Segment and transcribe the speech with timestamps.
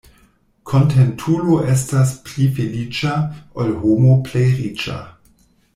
[0.69, 3.13] Kontentulo estas pli feliĉa,
[3.65, 4.97] ol homo plej riĉa.